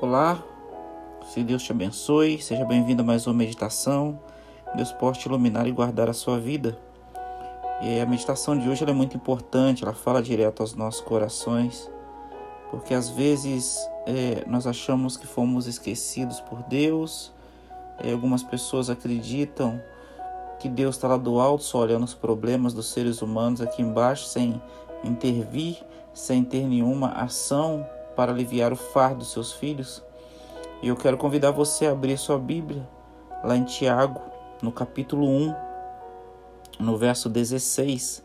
Olá, 0.00 0.42
se 1.24 1.42
Deus 1.44 1.62
te 1.62 1.70
abençoe, 1.70 2.42
seja 2.42 2.64
bem-vindo 2.64 3.02
a 3.02 3.04
mais 3.04 3.28
uma 3.28 3.32
meditação. 3.32 4.18
Deus 4.74 4.90
possa 4.90 5.20
te 5.20 5.26
iluminar 5.26 5.68
e 5.68 5.70
guardar 5.70 6.10
a 6.10 6.12
sua 6.12 6.38
vida. 6.38 6.76
E 7.80 8.00
a 8.00 8.04
meditação 8.04 8.58
de 8.58 8.68
hoje 8.68 8.84
é 8.84 8.92
muito 8.92 9.16
importante, 9.16 9.84
ela 9.84 9.94
fala 9.94 10.20
direto 10.20 10.60
aos 10.60 10.74
nossos 10.74 11.00
corações, 11.00 11.88
porque 12.70 12.92
às 12.92 13.08
vezes 13.08 13.78
é, 14.04 14.44
nós 14.48 14.66
achamos 14.66 15.16
que 15.16 15.28
fomos 15.28 15.66
esquecidos 15.68 16.40
por 16.40 16.62
Deus, 16.64 17.32
é, 17.98 18.12
algumas 18.12 18.42
pessoas 18.42 18.90
acreditam 18.90 19.80
que 20.58 20.68
Deus 20.68 20.96
está 20.96 21.06
lá 21.06 21.16
do 21.16 21.38
alto 21.40 21.62
só 21.62 21.78
olhando 21.78 22.04
os 22.04 22.14
problemas 22.14 22.74
dos 22.74 22.90
seres 22.92 23.22
humanos 23.22 23.60
aqui 23.60 23.80
embaixo 23.80 24.26
sem 24.26 24.60
intervir, 25.04 25.78
sem 26.12 26.42
ter 26.42 26.66
nenhuma 26.66 27.10
ação 27.10 27.86
para 28.14 28.32
aliviar 28.32 28.72
o 28.72 28.76
fardo 28.76 29.18
dos 29.18 29.32
seus 29.32 29.52
filhos. 29.52 30.02
E 30.82 30.88
eu 30.88 30.96
quero 30.96 31.16
convidar 31.16 31.50
você 31.50 31.86
a 31.86 31.92
abrir 31.92 32.18
sua 32.18 32.38
Bíblia 32.38 32.86
lá 33.42 33.56
em 33.56 33.64
Tiago, 33.64 34.20
no 34.62 34.72
capítulo 34.72 35.26
1, 35.26 35.54
no 36.80 36.96
verso 36.96 37.28
16. 37.28 38.22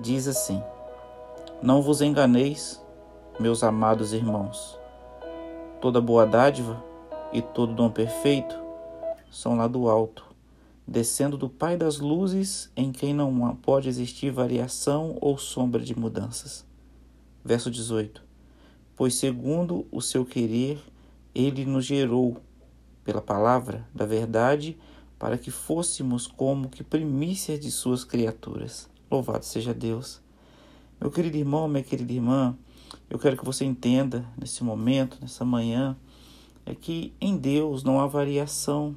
Diz 0.00 0.28
assim: 0.28 0.62
Não 1.62 1.82
vos 1.82 2.00
enganeis, 2.00 2.82
meus 3.38 3.62
amados 3.62 4.12
irmãos. 4.12 4.78
Toda 5.80 6.00
boa 6.00 6.26
dádiva 6.26 6.82
e 7.32 7.40
todo 7.40 7.74
dom 7.74 7.90
perfeito 7.90 8.58
são 9.30 9.56
lá 9.56 9.66
do 9.66 9.88
alto, 9.88 10.24
descendo 10.86 11.38
do 11.38 11.48
Pai 11.48 11.76
das 11.76 11.98
luzes, 11.98 12.70
em 12.76 12.90
quem 12.92 13.14
não 13.14 13.54
pode 13.56 13.88
existir 13.88 14.30
variação 14.30 15.16
ou 15.20 15.38
sombra 15.38 15.80
de 15.80 15.98
mudanças. 15.98 16.66
Verso 17.44 17.70
18 17.70 18.29
pois 19.00 19.14
segundo 19.14 19.86
o 19.90 20.02
seu 20.02 20.26
querer 20.26 20.78
ele 21.34 21.64
nos 21.64 21.86
gerou 21.86 22.36
pela 23.02 23.22
palavra 23.22 23.88
da 23.94 24.04
verdade 24.04 24.76
para 25.18 25.38
que 25.38 25.50
fôssemos 25.50 26.26
como 26.26 26.68
que 26.68 26.84
primícias 26.84 27.58
de 27.58 27.70
suas 27.70 28.04
criaturas. 28.04 28.90
Louvado 29.10 29.46
seja 29.46 29.72
Deus. 29.72 30.20
Meu 31.00 31.10
querido 31.10 31.38
irmão, 31.38 31.66
minha 31.66 31.82
querida 31.82 32.12
irmã, 32.12 32.54
eu 33.08 33.18
quero 33.18 33.38
que 33.38 33.44
você 33.44 33.64
entenda 33.64 34.22
nesse 34.38 34.62
momento, 34.62 35.16
nessa 35.18 35.46
manhã, 35.46 35.96
é 36.66 36.74
que 36.74 37.14
em 37.18 37.38
Deus 37.38 37.82
não 37.82 38.00
há 38.00 38.06
variação. 38.06 38.94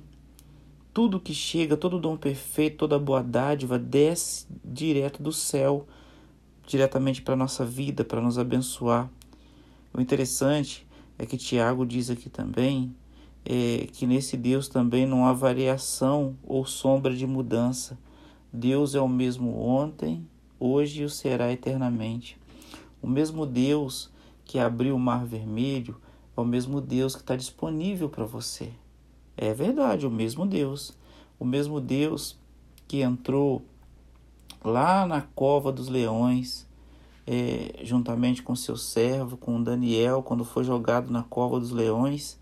Tudo 0.94 1.18
que 1.18 1.34
chega, 1.34 1.78
todo 1.78 1.98
dom 1.98 2.18
perfeito, 2.18 2.80
toda 2.80 3.00
boa 3.00 3.24
dádiva 3.24 3.80
desce 3.80 4.48
direto 4.66 5.24
do 5.24 5.32
céu, 5.32 5.88
diretamente 6.68 7.22
para 7.22 7.36
a 7.36 7.38
nossa 7.38 7.64
vida, 7.64 8.04
para 8.04 8.20
nos 8.20 8.38
abençoar. 8.38 9.10
O 9.94 10.02
interessante 10.02 10.88
é 11.20 11.26
que 11.26 11.38
Tiago 11.38 11.86
diz 11.86 12.10
aqui 12.10 12.30
também 12.30 12.96
é, 13.46 13.88
que 13.92 14.08
nesse 14.08 14.36
Deus 14.36 14.68
também 14.68 15.06
não 15.06 15.26
há 15.26 15.34
variação 15.34 16.36
ou 16.44 16.66
sombra 16.66 17.16
de 17.16 17.28
mudança. 17.28 17.98
Deus 18.52 18.96
é 18.96 19.02
o 19.02 19.08
mesmo 19.08 19.60
ontem, 19.60 20.28
hoje 20.60 21.02
e 21.02 21.06
o 21.06 21.10
será 21.10 21.52
eternamente. 21.52 22.38
O 23.02 23.08
mesmo 23.08 23.46
Deus 23.46 24.10
que 24.46 24.60
abriu 24.60 24.96
o 24.96 25.00
mar 25.00 25.26
vermelho 25.26 25.98
é 26.36 26.42
o 26.42 26.46
mesmo 26.46 26.82
Deus 26.82 27.16
que 27.16 27.22
está 27.22 27.36
disponível 27.36 28.10
para 28.10 28.26
você. 28.26 28.72
É 29.36 29.54
verdade, 29.54 30.08
o 30.08 30.12
mesmo 30.12 30.46
Deus. 30.46 30.98
O 31.40 31.46
mesmo 31.46 31.82
Deus 31.82 32.38
que 32.88 33.02
entrou 33.02 33.64
lá 34.64 35.06
na 35.06 35.22
cova 35.22 35.72
dos 35.72 35.88
leões 35.88 36.68
é, 37.26 37.80
juntamente 37.84 38.44
com 38.44 38.56
seu 38.56 38.76
servo, 38.76 39.38
com 39.38 39.62
Daniel, 39.62 40.22
quando 40.22 40.44
foi 40.44 40.64
jogado 40.64 41.12
na 41.12 41.24
cova 41.24 41.60
dos 41.60 41.72
leões, 41.72 42.40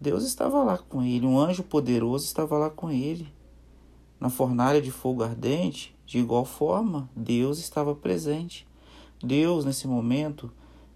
Deus 0.00 0.24
estava 0.24 0.62
lá 0.62 0.78
com 0.78 1.02
ele, 1.02 1.26
um 1.26 1.38
anjo 1.38 1.62
poderoso 1.62 2.24
estava 2.24 2.56
lá 2.58 2.70
com 2.70 2.90
ele. 2.90 3.28
Na 4.20 4.30
fornalha 4.30 4.80
de 4.80 4.90
fogo 4.90 5.22
ardente, 5.22 5.94
de 6.06 6.18
igual 6.18 6.44
forma, 6.44 7.08
Deus 7.14 7.58
estava 7.58 7.94
presente. 7.94 8.66
Deus, 9.22 9.64
nesse 9.64 9.88
momento, 9.88 10.50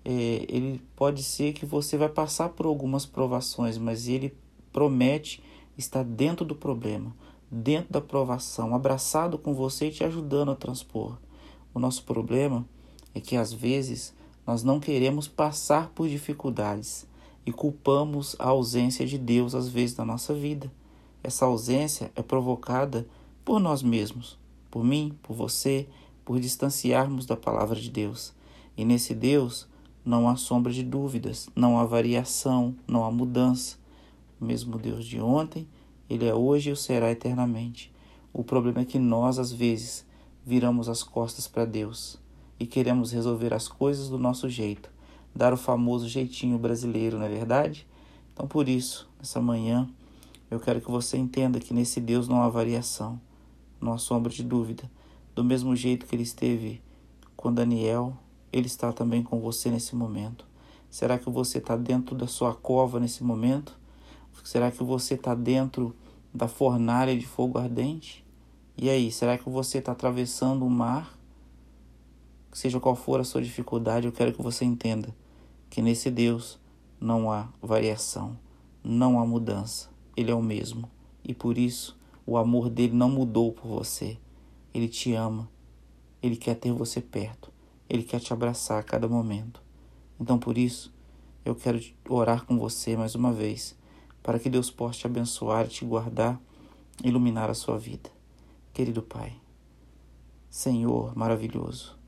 é, 0.04 0.46
ele 0.48 0.82
pode 0.94 1.22
ser 1.22 1.52
que 1.52 1.66
você 1.66 1.96
vai 1.96 2.08
passar 2.08 2.50
por 2.50 2.66
algumas 2.66 3.04
provações, 3.04 3.76
mas 3.76 4.08
ele 4.08 4.34
promete 4.72 5.42
estar 5.76 6.04
dentro 6.04 6.44
do 6.44 6.54
problema, 6.54 7.14
dentro 7.50 7.92
da 7.92 8.00
provação, 8.00 8.74
abraçado 8.74 9.38
com 9.38 9.54
você 9.54 9.88
e 9.88 9.90
te 9.90 10.04
ajudando 10.04 10.50
a 10.50 10.56
transpor. 10.56 11.18
O 11.74 11.78
nosso 11.78 12.04
problema 12.04 12.66
é 13.14 13.20
que 13.20 13.36
às 13.36 13.52
vezes 13.52 14.14
nós 14.46 14.62
não 14.62 14.80
queremos 14.80 15.28
passar 15.28 15.90
por 15.90 16.08
dificuldades 16.08 17.06
e 17.44 17.52
culpamos 17.52 18.36
a 18.38 18.48
ausência 18.48 19.06
de 19.06 19.18
Deus 19.18 19.54
às 19.54 19.68
vezes 19.68 19.96
na 19.96 20.04
nossa 20.04 20.34
vida. 20.34 20.70
Essa 21.22 21.44
ausência 21.44 22.10
é 22.14 22.22
provocada 22.22 23.06
por 23.44 23.60
nós 23.60 23.82
mesmos, 23.82 24.38
por 24.70 24.84
mim, 24.84 25.16
por 25.22 25.34
você, 25.34 25.86
por 26.24 26.40
distanciarmos 26.40 27.26
da 27.26 27.36
palavra 27.36 27.78
de 27.78 27.90
Deus. 27.90 28.32
E 28.76 28.84
nesse 28.84 29.14
Deus 29.14 29.68
não 30.04 30.28
há 30.28 30.36
sombra 30.36 30.72
de 30.72 30.82
dúvidas, 30.82 31.48
não 31.54 31.78
há 31.78 31.84
variação, 31.84 32.74
não 32.86 33.04
há 33.04 33.10
mudança. 33.10 33.76
O 34.40 34.44
mesmo 34.44 34.78
Deus 34.78 35.04
de 35.04 35.20
ontem, 35.20 35.68
ele 36.08 36.26
é 36.26 36.34
hoje 36.34 36.70
e 36.70 36.72
o 36.72 36.76
será 36.76 37.10
eternamente. 37.10 37.92
O 38.32 38.42
problema 38.42 38.80
é 38.80 38.84
que 38.84 38.98
nós, 38.98 39.38
às 39.38 39.52
vezes, 39.52 40.06
viramos 40.46 40.88
as 40.88 41.02
costas 41.02 41.46
para 41.46 41.64
Deus 41.64 42.18
e 42.60 42.66
queremos 42.66 43.10
resolver 43.10 43.54
as 43.54 43.66
coisas 43.66 44.10
do 44.10 44.18
nosso 44.18 44.46
jeito, 44.46 44.90
dar 45.34 45.54
o 45.54 45.56
famoso 45.56 46.06
jeitinho 46.06 46.58
brasileiro, 46.58 47.18
não 47.18 47.24
é 47.24 47.28
verdade? 47.30 47.86
Então, 48.34 48.46
por 48.46 48.68
isso, 48.68 49.08
nessa 49.18 49.40
manhã, 49.40 49.88
eu 50.50 50.60
quero 50.60 50.80
que 50.82 50.90
você 50.90 51.16
entenda 51.16 51.58
que 51.58 51.72
nesse 51.72 52.00
Deus 52.00 52.28
não 52.28 52.42
há 52.42 52.48
variação, 52.50 53.18
não 53.80 53.94
há 53.94 53.98
sombra 53.98 54.30
de 54.30 54.44
dúvida. 54.44 54.90
Do 55.34 55.42
mesmo 55.42 55.74
jeito 55.74 56.04
que 56.04 56.14
ele 56.14 56.22
esteve 56.22 56.82
com 57.34 57.52
Daniel, 57.52 58.14
ele 58.52 58.66
está 58.66 58.92
também 58.92 59.22
com 59.22 59.40
você 59.40 59.70
nesse 59.70 59.96
momento. 59.96 60.44
Será 60.90 61.18
que 61.18 61.30
você 61.30 61.58
está 61.58 61.76
dentro 61.76 62.14
da 62.14 62.26
sua 62.26 62.54
cova 62.54 63.00
nesse 63.00 63.24
momento? 63.24 63.78
Será 64.44 64.70
que 64.70 64.82
você 64.82 65.14
está 65.14 65.34
dentro 65.34 65.94
da 66.34 66.48
fornalha 66.48 67.16
de 67.16 67.26
fogo 67.26 67.58
ardente? 67.58 68.24
E 68.76 68.90
aí, 68.90 69.10
será 69.10 69.38
que 69.38 69.48
você 69.48 69.78
está 69.78 69.92
atravessando 69.92 70.66
o 70.66 70.70
mar? 70.70 71.19
Seja 72.52 72.80
qual 72.80 72.96
for 72.96 73.20
a 73.20 73.24
sua 73.24 73.42
dificuldade, 73.42 74.06
eu 74.06 74.12
quero 74.12 74.32
que 74.32 74.42
você 74.42 74.64
entenda 74.64 75.14
que 75.68 75.80
nesse 75.80 76.10
Deus 76.10 76.58
não 77.00 77.30
há 77.30 77.48
variação, 77.62 78.36
não 78.82 79.20
há 79.20 79.26
mudança. 79.26 79.88
Ele 80.16 80.30
é 80.30 80.34
o 80.34 80.42
mesmo. 80.42 80.90
E 81.24 81.32
por 81.32 81.56
isso, 81.56 81.98
o 82.26 82.36
amor 82.36 82.68
dele 82.68 82.94
não 82.94 83.08
mudou 83.08 83.52
por 83.52 83.68
você. 83.68 84.18
Ele 84.74 84.88
te 84.88 85.14
ama. 85.14 85.48
Ele 86.22 86.36
quer 86.36 86.54
ter 86.54 86.72
você 86.72 87.00
perto. 87.00 87.52
Ele 87.88 88.02
quer 88.02 88.20
te 88.20 88.32
abraçar 88.32 88.78
a 88.78 88.82
cada 88.82 89.08
momento. 89.08 89.62
Então, 90.18 90.38
por 90.38 90.58
isso, 90.58 90.92
eu 91.44 91.54
quero 91.54 91.80
orar 92.08 92.44
com 92.44 92.58
você 92.58 92.96
mais 92.96 93.14
uma 93.14 93.32
vez, 93.32 93.76
para 94.22 94.38
que 94.38 94.50
Deus 94.50 94.70
possa 94.70 95.00
te 95.00 95.06
abençoar, 95.06 95.66
te 95.66 95.84
guardar, 95.84 96.40
iluminar 97.02 97.48
a 97.48 97.54
sua 97.54 97.78
vida. 97.78 98.10
Querido 98.72 99.02
Pai, 99.02 99.32
Senhor 100.50 101.16
maravilhoso, 101.16 101.98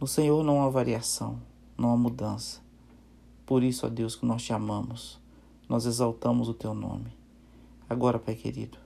no 0.00 0.06
Senhor 0.06 0.42
não 0.42 0.62
há 0.62 0.68
variação, 0.70 1.38
não 1.76 1.92
há 1.92 1.96
mudança. 1.96 2.62
Por 3.44 3.62
isso, 3.62 3.84
ó 3.84 3.88
Deus, 3.90 4.16
que 4.16 4.24
nós 4.24 4.42
te 4.42 4.50
amamos, 4.50 5.20
nós 5.68 5.84
exaltamos 5.84 6.48
o 6.48 6.54
teu 6.54 6.72
nome. 6.72 7.12
Agora, 7.86 8.18
Pai 8.18 8.34
querido, 8.34 8.78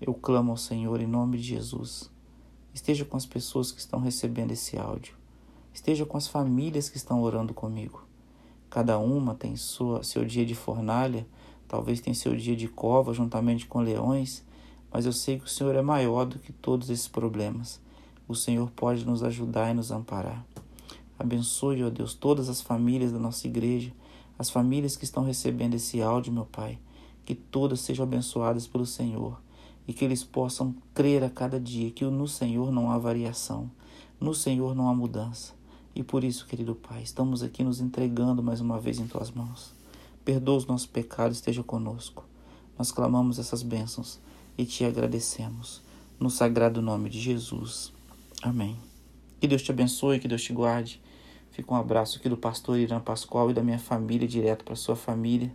eu 0.00 0.12
clamo 0.12 0.50
ao 0.50 0.56
Senhor 0.56 1.00
em 1.00 1.06
nome 1.06 1.38
de 1.38 1.44
Jesus. 1.44 2.10
Esteja 2.74 3.04
com 3.04 3.16
as 3.16 3.24
pessoas 3.24 3.70
que 3.70 3.78
estão 3.78 4.00
recebendo 4.00 4.50
esse 4.50 4.76
áudio. 4.76 5.14
Esteja 5.72 6.04
com 6.04 6.16
as 6.16 6.26
famílias 6.26 6.88
que 6.88 6.96
estão 6.96 7.22
orando 7.22 7.54
comigo. 7.54 8.02
Cada 8.68 8.98
uma 8.98 9.36
tem 9.36 9.54
sua, 9.54 10.02
seu 10.02 10.24
dia 10.24 10.44
de 10.44 10.56
fornalha, 10.56 11.24
talvez 11.68 12.00
tem 12.00 12.12
seu 12.12 12.34
dia 12.34 12.56
de 12.56 12.66
cova 12.66 13.14
juntamente 13.14 13.64
com 13.64 13.78
leões, 13.78 14.44
mas 14.90 15.06
eu 15.06 15.12
sei 15.12 15.38
que 15.38 15.44
o 15.44 15.48
Senhor 15.48 15.76
é 15.76 15.82
maior 15.82 16.24
do 16.24 16.40
que 16.40 16.52
todos 16.52 16.90
esses 16.90 17.06
problemas 17.06 17.80
o 18.28 18.34
Senhor 18.34 18.70
pode 18.70 19.06
nos 19.06 19.22
ajudar 19.22 19.70
e 19.70 19.74
nos 19.74 19.90
amparar. 19.90 20.44
Abençoe, 21.18 21.82
ó 21.82 21.90
Deus, 21.90 22.14
todas 22.14 22.48
as 22.48 22.60
famílias 22.60 23.10
da 23.10 23.18
nossa 23.18 23.46
igreja, 23.46 23.90
as 24.38 24.50
famílias 24.50 24.96
que 24.96 25.04
estão 25.04 25.24
recebendo 25.24 25.74
esse 25.74 26.00
áudio, 26.00 26.32
meu 26.32 26.44
Pai. 26.44 26.78
Que 27.24 27.34
todas 27.34 27.80
sejam 27.80 28.04
abençoadas 28.04 28.66
pelo 28.66 28.86
Senhor 28.86 29.40
e 29.86 29.92
que 29.92 30.04
eles 30.04 30.22
possam 30.22 30.74
crer 30.94 31.24
a 31.24 31.30
cada 31.30 31.58
dia 31.58 31.90
que 31.90 32.04
no 32.04 32.28
Senhor 32.28 32.70
não 32.70 32.90
há 32.90 32.98
variação, 32.98 33.70
no 34.20 34.34
Senhor 34.34 34.74
não 34.74 34.88
há 34.88 34.94
mudança. 34.94 35.54
E 35.94 36.02
por 36.02 36.22
isso, 36.22 36.46
querido 36.46 36.74
Pai, 36.74 37.02
estamos 37.02 37.42
aqui 37.42 37.64
nos 37.64 37.80
entregando 37.80 38.42
mais 38.42 38.60
uma 38.60 38.78
vez 38.78 38.98
em 38.98 39.06
tuas 39.06 39.30
mãos. 39.30 39.72
Perdoa 40.24 40.58
os 40.58 40.66
nossos 40.66 40.86
pecados, 40.86 41.38
esteja 41.38 41.62
conosco. 41.62 42.24
Nós 42.78 42.92
clamamos 42.92 43.38
essas 43.38 43.62
bênçãos 43.62 44.20
e 44.56 44.64
te 44.64 44.84
agradecemos. 44.84 45.82
No 46.20 46.30
sagrado 46.30 46.82
nome 46.82 47.08
de 47.08 47.18
Jesus. 47.18 47.97
Amém. 48.42 48.78
Que 49.40 49.46
Deus 49.46 49.62
te 49.62 49.70
abençoe, 49.70 50.18
que 50.18 50.28
Deus 50.28 50.42
te 50.42 50.52
guarde. 50.52 51.00
Fica 51.50 51.72
um 51.72 51.76
abraço 51.76 52.18
aqui 52.18 52.28
do 52.28 52.36
pastor 52.36 52.78
Irã 52.78 53.00
Pascoal 53.00 53.50
e 53.50 53.54
da 53.54 53.62
minha 53.62 53.78
família, 53.78 54.28
direto 54.28 54.64
para 54.64 54.76
sua 54.76 54.94
família. 54.94 55.52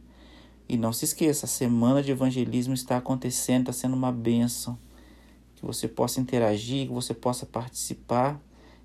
E 0.68 0.78
não 0.78 0.92
se 0.92 1.06
esqueça, 1.06 1.46
a 1.46 1.50
semana 1.50 2.02
de 2.02 2.12
evangelismo 2.12 2.74
está 2.74 2.98
acontecendo, 2.98 3.62
está 3.62 3.74
sendo 3.74 3.96
uma 3.96 4.12
bênção. 4.12 4.78
Que 5.56 5.66
você 5.66 5.88
possa 5.88 6.20
interagir, 6.20 6.88
que 6.88 6.94
você 6.94 7.14
possa 7.14 7.46
participar 7.46 8.42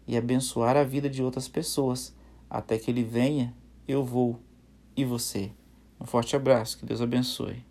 e 0.06 0.16
abençoar 0.16 0.76
a 0.76 0.84
vida 0.84 1.08
de 1.10 1.22
outras 1.22 1.48
pessoas. 1.48 2.14
Até 2.48 2.78
que 2.78 2.90
ele 2.90 3.02
venha, 3.02 3.54
eu 3.86 4.04
vou. 4.04 4.38
E 4.96 5.04
você? 5.04 5.50
Um 6.00 6.06
forte 6.06 6.36
abraço, 6.36 6.78
que 6.78 6.86
Deus 6.86 7.00
abençoe. 7.00 7.64